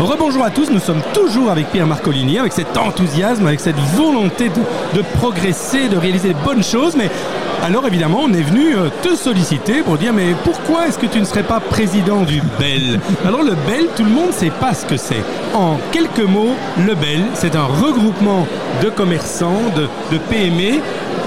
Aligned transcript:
Rebonjour 0.00 0.44
à 0.44 0.50
tous, 0.50 0.70
nous 0.70 0.78
sommes 0.78 1.02
toujours 1.12 1.50
avec 1.50 1.72
Pierre 1.72 1.88
Marcolini, 1.88 2.38
avec 2.38 2.52
cet 2.52 2.76
enthousiasme, 2.76 3.44
avec 3.48 3.58
cette 3.58 3.78
volonté 3.96 4.48
de, 4.48 4.96
de 4.96 5.02
progresser, 5.02 5.88
de 5.88 5.96
réaliser 5.96 6.34
de 6.34 6.38
bonnes 6.44 6.62
choses, 6.62 6.94
mais 6.94 7.10
alors 7.62 7.86
évidemment, 7.86 8.20
on 8.22 8.32
est 8.32 8.42
venu 8.42 8.76
euh, 8.76 8.88
te 9.02 9.14
solliciter 9.14 9.82
pour 9.82 9.98
dire 9.98 10.12
mais 10.12 10.34
pourquoi 10.44 10.86
est-ce 10.86 10.98
que 10.98 11.06
tu 11.06 11.20
ne 11.20 11.24
serais 11.24 11.42
pas 11.42 11.60
président 11.60 12.22
du 12.22 12.40
BEL? 12.58 13.00
Alors 13.26 13.42
le 13.42 13.54
BEL, 13.66 13.88
tout 13.96 14.04
le 14.04 14.10
monde 14.10 14.28
ne 14.28 14.32
sait 14.32 14.50
pas 14.50 14.74
ce 14.74 14.86
que 14.86 14.96
c'est. 14.96 15.22
En 15.54 15.78
quelques 15.92 16.20
mots, 16.20 16.54
le 16.86 16.94
BEL, 16.94 17.24
c'est 17.34 17.56
un 17.56 17.64
regroupement 17.64 18.46
de 18.82 18.90
commerçants, 18.90 19.60
de, 19.76 20.18
PME 20.30 20.80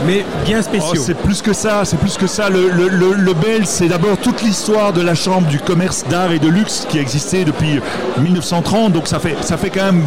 mais 0.06 0.26
bien 0.46 0.62
spéciaux. 0.62 0.94
Oh, 0.96 1.04
c'est 1.06 1.18
plus 1.18 1.42
que 1.44 1.54
ça, 1.54 1.86
c'est 1.86 1.98
plus 1.98 2.18
que 2.18 2.26
ça. 2.26 2.50
Le, 2.50 3.34
BEL, 3.34 3.66
c'est 3.66 3.88
d'abord 3.88 4.18
toute 4.18 4.42
l'histoire 4.42 4.94
de 4.94 5.02
la 5.02 5.14
Chambre 5.14 5.48
du 5.48 5.60
commerce 5.60 6.04
d'art 6.10 6.32
et 6.32 6.40
de 6.40 6.48
luxe 6.48 6.88
qui 6.90 6.98
a 6.98 7.02
existé 7.02 7.46
depuis 7.46 7.80
1930, 8.20 8.94
donc 8.94 9.08
ça 9.08 9.20
fait, 9.20 9.36
ça 9.42 9.58
fait 9.58 9.70
quand 9.70 9.86
même 9.86 10.04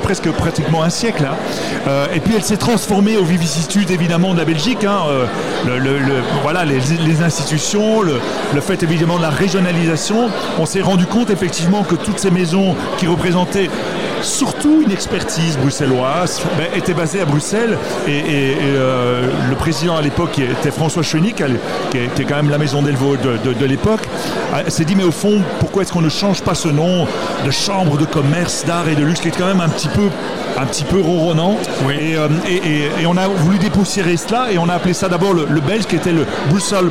presque 0.00 0.30
pratiquement 0.30 0.82
un 0.82 0.90
siècle. 0.90 1.26
Hein. 1.28 1.34
Euh, 1.88 2.06
et 2.14 2.20
puis 2.20 2.34
elle 2.36 2.44
s'est 2.44 2.56
transformée 2.56 3.16
aux 3.16 3.24
vicissitudes 3.24 3.90
évidemment 3.90 4.32
de 4.32 4.38
la 4.38 4.44
Belgique. 4.44 4.84
Hein. 4.84 5.00
Euh, 5.08 5.26
voilà, 6.42 6.64
les, 6.64 7.22
institutions, 7.22 8.02
le 8.02 8.60
fait 8.60 8.82
évidemment 8.82 9.16
de 9.16 9.22
la 9.22 9.30
régionalisation. 9.30 10.28
On 10.58 10.66
s'est 10.66 10.82
rendu 10.82 11.06
compte 11.06 11.30
effectivement 11.30 11.82
que 11.82 11.94
toutes 11.94 12.18
ces 12.18 12.30
maisons 12.30 12.76
qui 12.98 13.06
représentaient 13.06 13.70
surtout 14.22 14.82
une 14.84 14.92
expertise 14.92 15.56
bruxelloise 15.58 16.42
ben, 16.56 16.66
était 16.74 16.94
basée 16.94 17.20
à 17.20 17.24
Bruxelles 17.24 17.76
et, 18.06 18.10
et, 18.12 18.50
et 18.52 18.56
euh, 18.62 19.28
le 19.48 19.56
président 19.56 19.96
à 19.96 20.02
l'époque 20.02 20.38
était 20.38 20.70
François 20.70 21.02
Chenic 21.02 21.42
qui 21.90 21.98
était 21.98 22.24
quand 22.24 22.36
même 22.36 22.50
la 22.50 22.58
maison 22.58 22.82
d'Elvaux 22.82 23.16
de, 23.16 23.36
de, 23.44 23.52
de 23.52 23.64
l'époque 23.66 24.00
s'est 24.68 24.84
dit 24.84 24.96
mais 24.96 25.04
au 25.04 25.12
fond 25.12 25.42
pourquoi 25.60 25.82
est-ce 25.82 25.92
qu'on 25.92 26.00
ne 26.02 26.08
change 26.08 26.42
pas 26.42 26.54
ce 26.54 26.68
nom 26.68 27.06
de 27.44 27.50
chambre 27.50 27.98
de 27.98 28.04
commerce 28.04 28.64
d'art 28.64 28.88
et 28.88 28.94
de 28.94 29.04
luxe 29.04 29.20
qui 29.20 29.28
est 29.28 29.36
quand 29.36 29.46
même 29.46 29.60
un 29.60 29.68
petit 29.68 29.88
peu 29.88 30.08
un 30.58 30.66
petit 30.66 30.84
peu 30.84 31.00
ronronnant 31.00 31.56
oui. 31.86 31.94
et, 32.00 32.16
euh, 32.16 32.28
et, 32.48 33.02
et 33.02 33.06
on 33.06 33.16
a 33.16 33.28
voulu 33.28 33.58
dépoussiérer 33.58 34.16
cela 34.16 34.50
et 34.50 34.58
on 34.58 34.68
a 34.68 34.74
appelé 34.74 34.94
ça 34.94 35.08
d'abord 35.08 35.34
le, 35.34 35.46
le 35.48 35.60
belge 35.60 35.86
qui 35.86 35.96
était 35.96 36.12
le 36.12 36.26
Bruxelles 36.48 36.90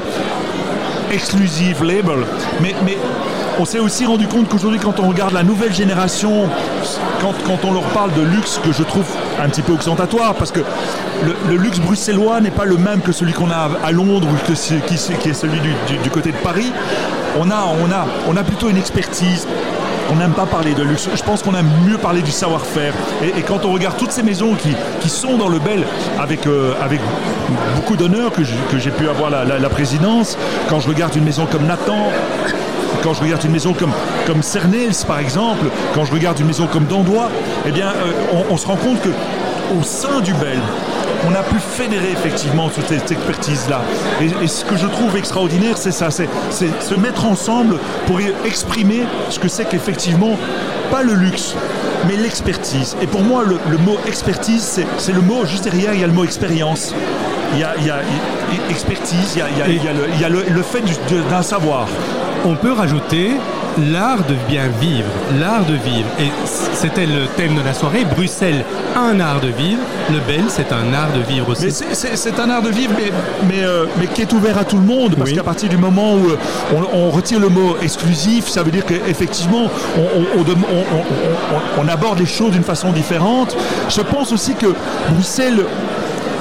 exclusive 1.12 1.84
label 1.84 2.26
mais, 2.62 2.76
mais 2.86 2.98
on 3.60 3.66
s'est 3.66 3.80
aussi 3.80 4.06
rendu 4.06 4.28
compte 4.28 4.50
qu'aujourd'hui 4.50 4.80
quand 4.80 5.00
on 5.00 5.08
regarde 5.08 5.34
la 5.34 5.44
nouvelle 5.44 5.74
génération 5.74 6.50
quand, 7.22 7.34
on 7.64 7.74
leur 7.74 7.84
parle 7.84 8.14
de 8.14 8.22
luxe 8.22 8.60
que 8.64 8.72
je 8.72 8.84
trouve 8.84 9.06
un 9.42 9.50
petit 9.50 9.62
peu 9.62 9.74
ostentatoire 9.74 10.36
parce 10.36 10.52
que 10.52 10.60
le, 11.50 11.56
luxe 11.56 11.80
bruxellois 11.80 12.42
n'est 12.42 12.52
pas 12.52 12.66
le 12.66 12.78
même 12.78 13.02
que 13.02 13.12
celui 13.12 13.34
qu'on 13.34 13.50
a 13.50 13.70
à 13.84 13.92
Londres 13.92 14.28
ou 14.32 14.48
que 14.48 14.54
qui, 14.54 15.30
est 15.30 15.34
celui 15.34 15.60
du, 15.60 16.10
côté 16.10 16.32
de 16.32 16.38
Paris. 16.38 16.72
On 17.40 17.50
a, 17.50 18.44
plutôt 18.44 18.70
une 18.70 18.78
expertise. 18.78 19.48
On 20.12 20.16
n'aime 20.16 20.34
pas 20.34 20.46
parler 20.46 20.74
de 20.74 20.84
luxe. 20.84 21.10
Je 21.14 21.24
pense 21.24 21.42
qu'on 21.42 21.56
aime 21.56 21.70
mieux 21.88 21.98
parler 21.98 22.22
du 22.22 22.32
savoir-faire. 22.32 22.94
Et, 23.24 23.42
quand 23.42 23.66
on 23.66 23.72
regarde 23.72 23.98
toutes 23.98 24.12
ces 24.12 24.24
maisons 24.24 24.56
qui, 24.56 25.10
sont 25.10 25.38
dans 25.38 25.50
le 25.50 25.60
bel 25.60 25.86
avec, 26.20 26.46
euh, 26.46 26.74
beaucoup 27.76 27.96
d'honneur 27.96 28.32
que 28.32 28.44
j'ai 28.44 28.92
pu 28.92 29.10
avoir 29.10 29.30
la 29.30 29.70
présidence 29.70 30.38
quand 30.70 30.80
je 30.80 30.88
regarde 30.88 31.16
une 31.16 31.24
maison 31.24 31.46
comme 31.46 31.66
Nathan 31.66 32.12
quand 33.04 33.14
je 33.14 33.22
regarde 33.22 33.44
une 33.44 33.52
maison 33.52 33.74
comme, 33.74 33.92
comme 34.26 34.42
Cernels 34.42 34.96
par 35.08 35.20
exemple, 35.20 35.66
quand 35.94 36.06
je 36.06 36.12
regarde 36.12 36.40
une 36.40 36.48
maison 36.48 36.68
comme 36.68 36.86
Dandois, 36.86 37.30
eh 37.66 37.72
bien 37.72 37.88
euh, 37.88 38.42
on, 38.50 38.58
se 38.58 38.68
rend 38.68 38.76
compte 38.76 39.02
que 39.02 39.10
au 39.80 39.84
sein 39.84 40.20
du 40.22 40.34
Bel, 40.34 40.60
on 41.28 41.34
a 41.34 41.44
pu 41.44 41.56
fédérer 41.60 42.12
effectivement 42.12 42.70
toute 42.70 42.88
cette 42.88 43.12
expertise 43.12 43.68
là 43.70 43.82
et, 44.22 44.48
ce 44.48 44.64
que 44.64 44.76
je 44.76 44.86
trouve 44.86 45.18
extraordinaire 45.18 45.78
c'est 45.78 45.92
ça 45.92 46.10
c'est 46.12 46.28
se 46.52 46.96
mettre 46.96 47.26
ensemble 47.26 47.80
pour 48.06 48.20
exprimer 48.46 49.04
ce 49.30 49.40
que 49.40 49.48
c'est 49.48 49.66
qu'effectivement 49.66 50.38
pas 50.92 51.02
le 51.02 51.14
luxe 51.14 51.56
mais 52.08 52.16
l'expertise. 52.16 52.96
Et 53.02 53.08
pour 53.08 53.22
moi 53.22 53.44
le, 53.44 53.78
mot 53.78 53.98
expertise 54.08 54.80
c'est 54.98 55.14
le 55.14 55.22
mot 55.22 55.46
juste 55.46 55.64
derrière 55.64 55.94
il 55.94 56.02
y 56.02 56.04
a 56.04 56.08
le 56.08 56.14
mot 56.14 56.24
expérience. 56.24 56.94
Il 57.54 57.60
ya, 57.60 57.74
il, 57.80 58.72
expertise 58.72 59.36
il 59.36 60.22
ya 60.22 60.30
le, 60.30 60.44
le 60.50 60.62
fait 60.62 60.84
d'un 61.30 61.42
savoir 61.42 61.88
on 62.46 62.56
peut 62.56 62.72
rajouter 62.74 63.32
l'art 63.92 64.24
de 64.30 64.36
bien 64.48 64.68
vivre 64.80 65.10
l'art 65.40 65.66
de 65.66 65.74
vivre. 65.74 66.08
Et 66.20 66.30
c'était 66.74 67.06
le 67.06 67.26
thème 67.36 67.56
de 67.56 67.62
la 67.62 67.74
soirée 67.74 68.06
bruxelles 68.06 68.64
un 68.96 69.20
art 69.20 69.42
de 69.42 69.48
vivre. 69.48 69.82
Le 70.12 70.20
bel 70.20 70.46
c'est 70.48 70.72
un 70.72 70.94
art 70.94 71.12
de 71.14 71.22
vivre 71.22 71.50
aussi. 71.50 71.72
C'est 71.72 72.40
un 72.40 72.50
art 72.50 72.62
de 72.62 72.70
vivre 72.70 72.94
mais, 72.96 73.12
mais, 73.48 73.64
euh, 73.64 73.86
mais 74.00 74.08
qui 74.08 74.22
est 74.22 74.32
ouvert 74.34 74.58
à 74.58 74.64
tout 74.64 74.78
le 74.78 74.84
monde 74.84 75.16
parce 75.16 75.32
oui. 75.32 75.36
qu'à 75.36 75.44
partir 75.44 75.70
du 75.70 75.78
moment 75.78 76.14
où 76.14 76.30
euh, 76.30 76.38
on, 76.94 76.98
on 76.98 77.10
retire 77.12 77.40
le 77.40 77.50
mot 77.50 77.76
exclusif 77.82 78.48
ça 78.48 78.64
veut 78.64 78.72
dire 78.72 78.86
qu'effectivement 78.86 79.70
on, 81.78 81.88
aborde 81.88 82.20
les 82.20 82.26
choses 82.26 82.52
d'une 82.52 82.64
façon 82.64 82.92
différente. 82.92 83.56
Je 83.90 84.02
pense 84.02 84.32
aussi 84.32 84.54
que 84.54 84.68
bruxelles 85.10 85.66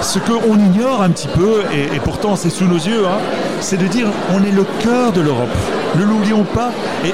ce 0.01 0.19
qu'on 0.19 0.59
ignore 0.59 1.03
un 1.03 1.11
petit 1.11 1.29
peu 1.29 1.63
et, 1.73 1.97
et 1.97 2.01
pourtant 2.01 2.37
c'est 2.37 2.51
sous 2.51 2.65
nos 2.65 2.77
yeux 2.77 3.05
c'est 3.61 3.79
de 3.79 3.87
dire 3.87 4.09
on 4.35 4.43
est 4.43 4.51
le 4.53 4.65
cœur 4.81 5.13
de 5.13 5.21
l'Europe 5.21 5.49
ne 5.97 6.05
l'oublions 6.05 6.45
pas. 6.45 6.71
Et, 7.05 7.13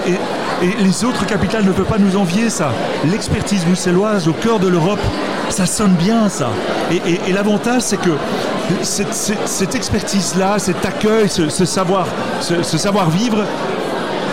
les 0.79 1.05
autres 1.07 1.25
capitales 1.25 1.65
ne 1.65 1.73
peuvent 1.73 1.87
pas 1.87 1.97
nous 1.97 2.19
envier 2.19 2.51
ça. 2.51 2.71
L'expertise 3.11 3.65
bruxelloise 3.65 4.29
au 4.29 4.35
cœur 4.35 4.59
de 4.59 4.69
l'Europe 4.69 5.01
ça 5.49 5.65
sonne 5.67 5.95
bien 5.95 6.29
ça. 6.29 6.51
Et, 6.93 7.33
l'avantage 7.33 7.83
c'est 7.83 7.97
que 7.97 8.11
cette, 8.83 9.15
cette, 9.15 9.49
cette 9.49 9.75
expertise 9.75 10.35
là 10.37 10.59
cet 10.59 10.85
accueil 10.85 11.29
ce, 11.29 11.49
ce 11.49 11.65
savoir 11.65 12.07
ce, 12.41 12.63
ce 12.63 12.79
savoir 12.79 13.11
vivre 13.11 13.45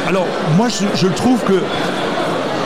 alors 0.08 0.25
moi 0.58 0.68
je, 0.69 0.85
je 0.96 1.08
trouve 1.08 1.40
que 1.44 1.62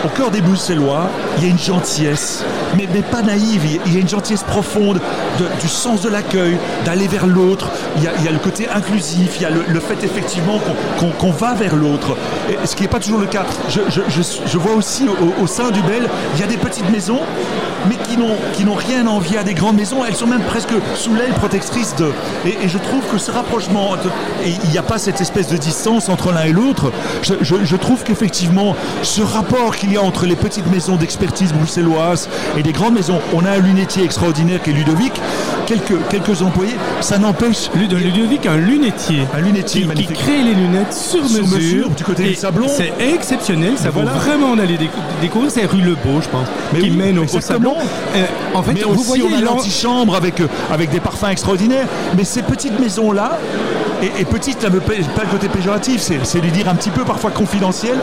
au 0.05 0.09
cœur 0.09 0.31
des 0.31 0.41
bruxellois 0.41 1.09
il 1.37 1.43
y 1.43 1.47
a 1.47 1.49
une 1.49 1.59
gentillesse 1.59 2.43
mais, 2.77 2.87
mais 2.93 3.01
pas 3.01 3.21
naïve. 3.21 3.61
Il 3.85 3.93
y 3.93 3.97
a 3.97 3.99
une 3.99 4.09
gentillesse 4.09 4.43
profonde 4.43 4.99
de, 5.39 5.61
du 5.61 5.67
sens 5.67 6.01
de 6.01 6.09
l'accueil 6.09 6.57
d'aller 6.85 7.07
vers 7.07 7.27
l'autre. 7.27 7.69
Il, 7.97 8.09
il 8.19 8.25
y 8.25 8.27
a 8.27 8.31
le 8.31 8.39
côté 8.39 8.67
inclusif. 8.69 9.37
Il 9.37 9.43
y 9.43 9.45
a 9.45 9.49
le, 9.49 9.63
le 9.67 9.79
fait 9.79 10.03
effectivement 10.03 10.59
qu'on 10.99 11.11
qu 11.11 11.37
va 11.37 11.53
vers 11.53 11.75
l'autre. 11.75 12.15
Ce 12.65 12.75
qui 12.75 12.83
n'est 12.83 12.89
pas 12.89 12.99
toujours 12.99 13.19
le 13.19 13.27
cas. 13.27 13.45
Je, 13.69 13.81
je, 13.89 14.01
je, 14.45 14.57
vois 14.57 14.75
aussi 14.75 15.05
au, 15.41 15.47
sein 15.47 15.71
du 15.71 15.81
bel 15.81 16.07
il 16.35 16.39
y 16.39 16.43
a 16.43 16.47
des 16.47 16.57
petites 16.57 16.89
maisons 16.89 17.19
mais 17.89 17.95
qui 17.97 18.63
n'ont 18.65 18.75
rien 18.75 19.07
envie 19.07 19.37
à 19.37 19.43
des 19.43 19.53
grandes 19.53 19.75
maisons. 19.75 20.05
Elles 20.05 20.15
sont 20.15 20.27
même 20.27 20.43
presque 20.43 20.73
sous 20.95 21.13
l'aile 21.13 21.33
protectrice 21.33 21.95
de 21.95 22.11
et, 22.45 22.67
je 22.67 22.77
trouve 22.77 23.03
que 23.11 23.17
ce 23.17 23.31
rapprochement 23.31 23.95
il 24.45 24.69
n'y 24.69 24.77
a 24.77 24.83
pas 24.83 24.97
cette 24.97 25.21
espèce 25.21 25.47
de 25.47 25.57
distance 25.57 26.09
entre 26.09 26.31
l'un 26.31 26.43
et 26.43 26.51
l'autre. 26.51 26.91
Je, 27.21 27.33
je, 27.41 27.75
trouve 27.75 28.03
qu'effectivement 28.03 28.75
ce 29.01 29.21
rapport 29.21 29.75
qu'il 29.75 29.91
y 29.91 29.97
a 29.97 30.01
entre 30.01 30.25
les 30.25 30.35
petites 30.35 30.69
maisons 30.71 30.95
d'expertise 30.95 31.53
bruxelloise 31.53 32.29
et 32.57 32.60
des 32.63 32.71
grandes 32.71 32.93
maisons. 32.93 33.19
On 33.33 33.45
a 33.45 33.51
un 33.51 33.59
lunetier 33.59 34.03
extraordinaire 34.03 34.61
qui 34.61 34.71
est 34.71 34.73
Ludovic. 34.73 35.13
Quelques, 35.65 35.95
quelques 36.09 36.41
employés. 36.41 36.75
Ça 37.01 37.17
n'empêche 37.17 37.69
Ludovic 37.75 38.45
un 38.45 38.57
lunetier. 38.57 39.27
Un 39.33 39.41
lunetier 39.41 39.87
qui, 39.95 40.05
qui 40.05 40.13
crée 40.13 40.43
les 40.43 40.53
lunettes 40.53 40.93
sur, 40.93 41.25
sur 41.27 41.41
mesure, 41.41 41.57
mesure 41.57 41.89
du 41.89 42.03
côté 42.03 42.23
du 42.23 42.35
sablon 42.35 42.67
c'est 42.67 42.91
exceptionnel 42.99 43.73
ça 43.77 43.89
vaut 43.89 44.01
voilà. 44.01 44.17
vraiment 44.17 44.55
d'aller 44.55 44.77
découvrir. 45.21 45.51
C'est 45.51 45.65
rue 45.65 45.81
Lebeau 45.81 46.21
je 46.21 46.29
pense 46.29 46.47
mais 46.73 46.79
qui 46.79 46.89
oui, 46.89 46.97
mène 46.97 47.19
au, 47.19 47.23
au 47.23 47.41
sablon. 47.41 47.75
Euh, 48.15 48.25
en 48.53 48.63
fait 48.63 48.73
mais 48.73 48.81
vous 48.81 49.03
voyez 49.03 49.23
on 49.23 49.37
a 49.37 49.41
l'antichambre 49.41 50.15
avec, 50.15 50.39
euh, 50.41 50.47
avec 50.71 50.89
des 50.89 50.99
parfums 50.99 51.29
extraordinaires. 51.31 51.87
Mais 52.17 52.23
ces 52.23 52.41
petites 52.41 52.79
maisons 52.79 53.11
là 53.11 53.37
et, 54.01 54.21
et 54.21 54.25
petite, 54.25 54.63
là, 54.63 54.69
pas 54.69 55.23
le 55.23 55.29
côté 55.29 55.47
péjoratif, 55.47 56.01
c'est 56.01 56.39
lui 56.39 56.51
dire 56.51 56.67
un 56.67 56.75
petit 56.75 56.89
peu 56.89 57.03
parfois 57.03 57.29
confidentiel, 57.29 57.95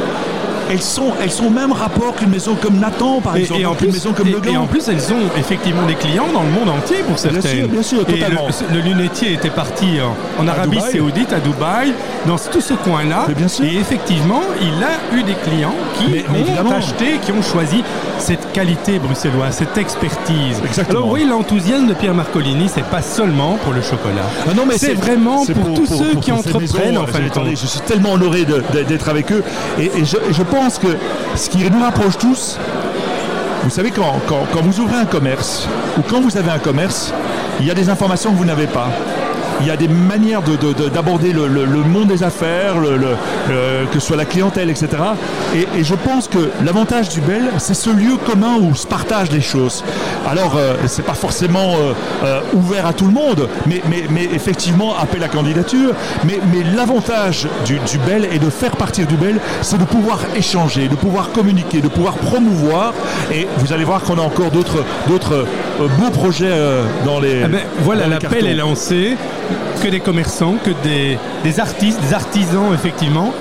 elles 0.71 0.83
sont, 0.83 1.13
elles 1.23 1.31
sont 1.31 1.47
au 1.47 1.51
même 1.51 1.73
rapport 1.73 2.15
qu'une 2.15 2.31
maison 2.31 2.55
comme 2.61 2.79
Nathan 2.79 3.21
par 3.21 3.37
et, 3.37 3.41
exemple 3.41 3.61
et 3.61 3.67
en 3.67 3.75
plus, 3.75 3.87
une 3.87 3.93
maison 3.93 4.13
comme 4.13 4.29
et, 4.29 4.53
et 4.53 4.57
en 4.57 4.67
plus 4.67 4.89
elles 4.89 5.13
ont 5.13 5.39
effectivement 5.39 5.87
des 5.87 5.95
clients 5.95 6.27
dans 6.33 6.43
le 6.43 6.51
monde 6.51 6.69
entier 6.69 6.99
pour 7.07 7.19
certaines. 7.19 7.41
bien 7.41 7.51
sûr, 7.51 7.69
bien 7.69 7.83
sûr, 7.83 8.07
totalement. 8.07 8.49
Le, 8.73 8.77
le 8.77 8.81
lunetier 8.83 9.33
était 9.35 9.51
parti 9.51 9.99
en, 10.01 10.43
en 10.43 10.49
Arabie 10.49 10.81
Saoudite 10.81 11.33
à 11.33 11.41
Dubaï 11.41 11.93
dans 12.27 12.37
tout 12.37 12.61
ce 12.61 12.75
coin 12.75 13.05
là 13.05 13.27
et 13.63 13.77
effectivement 13.77 14.43
il 14.61 14.83
a 14.83 15.17
eu 15.17 15.23
des 15.23 15.35
clients 15.35 15.75
qui 15.99 16.11
mais, 16.13 16.25
ont 16.31 16.35
évidemment. 16.35 16.71
acheté 16.73 17.19
qui 17.25 17.33
ont 17.33 17.43
choisi 17.43 17.83
cette 18.19 18.53
qualité 18.53 18.99
bruxelloise 18.99 19.55
cette 19.57 19.77
expertise. 19.79 20.61
Exactement. 20.65 20.99
alors 21.01 21.11
oui 21.13 21.25
l'enthousiasme 21.25 21.87
de 21.87 21.95
Pierre 21.95 22.15
Marcolini 22.15 22.69
c'est 22.73 22.85
pas 22.85 23.03
seulement 23.03 23.57
pour 23.65 23.73
le 23.73 23.83
chocolat. 23.83 24.27
Ah 24.49 24.55
non 24.55 24.65
mais 24.67 24.77
c'est 24.79 24.95
vraiment 24.95 25.45
pour, 25.45 25.55
pour 25.55 25.75
tous 25.75 25.89
pour, 25.89 25.99
ceux 25.99 26.13
pour, 26.13 26.23
qui 26.23 26.33
entreprennent 26.33 26.99
en 26.99 27.07
fait 27.07 27.25
attendez, 27.27 27.57
je 27.57 27.67
suis 27.67 27.81
tellement 27.81 28.13
honoré 28.13 28.45
d'être 28.45 29.09
avec 29.09 29.33
eux. 29.33 29.43
Et, 29.79 29.87
et 29.87 30.05
je, 30.05 30.17
je 30.31 30.43
pense 30.43 30.58
pense 30.61 30.81
que 30.81 30.89
ce 31.37 31.49
qui 31.49 31.71
nous 31.71 31.81
rapproche 31.81 32.19
tous, 32.19 32.59
vous 33.63 33.71
savez 33.71 33.93
quand, 33.93 34.21
quand 34.27 34.61
vous 34.61 34.81
ouvrez 34.81 34.97
un 34.97 35.05
commerce 35.05 35.69
ou 35.97 36.03
quand 36.03 36.21
vous 36.21 36.37
avez 36.37 36.51
un 36.51 36.59
commerce, 36.59 37.13
il 37.61 37.67
y 37.67 37.71
a 37.71 37.75
des 37.75 37.89
informations 37.89 38.33
que 38.33 38.37
vous 38.37 38.45
n'avez 38.45 38.67
pas. 38.67 38.89
Il 39.61 39.67
y 39.67 39.71
a 39.71 39.77
des 39.77 39.89
manières 39.89 40.43
d'aborder 40.95 41.33
le, 41.33 41.49
monde 41.89 42.09
des 42.09 42.23
affaires, 42.23 42.75
que 43.47 44.01
ce 44.01 44.07
soit 44.07 44.17
la 44.17 44.25
clientèle, 44.25 44.71
etc. 44.71 44.89
Et, 45.55 45.85
je 45.85 45.95
pense 45.95 46.29
que 46.29 46.51
l'avantage 46.65 47.09
du 47.09 47.21
Bel, 47.21 47.51
c'est 47.59 47.75
ce 47.75 47.91
lieu 47.91 48.17
commun 48.27 48.57
où 48.61 48.75
se 48.75 48.87
partagent 48.87 49.33
les 49.33 49.41
choses. 49.41 49.85
Alors, 50.29 50.57
euh, 50.57 50.75
c'est 50.87 51.05
pas 51.05 51.15
forcément 51.15 51.75
euh, 51.75 51.93
euh, 52.25 52.41
ouvert 52.55 52.87
à 52.87 52.93
tout 52.93 53.07
le 53.07 53.13
monde, 53.13 53.49
mais, 53.67 53.83
mais, 53.89 54.25
effectivement, 54.35 54.95
appel 54.97 55.23
à 55.23 55.29
candidature. 55.29 55.95
Mais, 56.25 56.39
mais 56.53 56.63
l'avantage 56.77 57.49
du, 57.65 57.79
du 57.79 57.99
Bel 57.99 58.27
et 58.33 58.39
de 58.39 58.51
faire 58.51 58.77
partir 58.77 59.07
du 59.07 59.17
Bel, 59.17 59.41
c'est 59.63 59.79
de 59.79 59.85
pouvoir 59.85 60.21
échanger, 60.37 60.89
de 60.89 60.97
pouvoir 60.97 61.33
communiquer, 61.33 61.81
de 61.81 61.89
pouvoir 61.89 62.15
promouvoir. 62.15 62.93
Et 63.33 63.47
vous 63.59 63.73
allez 63.73 63.85
voir 63.85 64.03
qu'on 64.03 64.19
a 64.19 64.23
encore 64.23 64.51
d'autres 64.51 64.85
beaux 65.99 66.11
projets 66.11 66.53
dans 67.05 67.21
les. 67.21 67.43
Ah 67.45 67.49
ben, 67.49 67.61
voilà, 67.81 68.07
l'appel 68.07 68.47
est 68.47 68.55
lancé. 68.55 69.17
Que 69.83 69.89
des 69.89 70.01
commerçants, 70.01 70.57
que 70.65 70.71
des, 70.83 71.19
des 71.45 71.61
artistes, 71.61 72.01
des 72.01 72.15
artisans, 72.15 72.75
effectivement, 72.75 73.33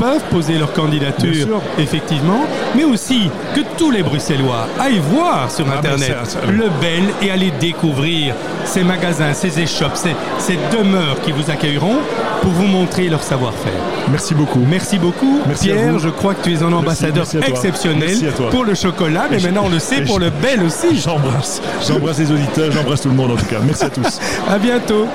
peuvent 0.00 0.24
poser 0.30 0.54
leur 0.54 0.72
candidature, 0.72 1.60
effectivement, 1.78 2.46
mais 2.74 2.84
aussi 2.84 3.30
que 3.54 3.60
tous 3.76 3.90
les 3.90 4.02
Bruxellois 4.02 4.66
aillent 4.78 4.98
voir 4.98 5.50
sur 5.50 5.66
ah, 5.70 5.76
Internet 5.78 6.38
le 6.48 6.68
Bel 6.80 7.04
et 7.22 7.30
aller 7.30 7.52
découvrir 7.60 8.34
ces 8.64 8.82
magasins, 8.82 9.34
ces 9.34 9.60
échoppes, 9.60 9.96
ces, 9.96 10.14
ces 10.38 10.58
demeures 10.76 11.20
qui 11.22 11.32
vous 11.32 11.50
accueilleront 11.50 11.98
pour 12.40 12.50
vous 12.52 12.66
montrer 12.66 13.08
leur 13.08 13.22
savoir-faire. 13.22 13.72
Merci 14.10 14.34
beaucoup. 14.34 14.60
Merci 14.68 14.98
beaucoup. 14.98 15.40
Pierre, 15.60 15.98
je 15.98 16.08
crois 16.08 16.34
que 16.34 16.44
tu 16.44 16.54
es 16.54 16.62
un 16.62 16.72
ambassadeur 16.72 17.26
exceptionnel 17.46 18.16
pour 18.50 18.64
le 18.64 18.74
chocolat, 18.74 19.26
mais 19.30 19.38
maintenant 19.38 19.64
on 19.66 19.68
le 19.68 19.78
sait 19.78 20.02
pour 20.02 20.18
le 20.18 20.30
bel 20.30 20.62
aussi. 20.62 20.98
J'embrasse. 20.98 21.60
J'embrasse 21.86 22.18
les 22.18 22.32
auditeurs, 22.32 22.72
j'embrasse 22.72 23.02
tout 23.02 23.10
le 23.10 23.14
monde 23.14 23.32
en 23.32 23.36
tout 23.36 23.46
cas. 23.46 23.58
Merci 23.62 23.84
à 23.84 23.90
tous. 23.90 24.18
à 24.48 24.58
bientôt. 24.58 25.06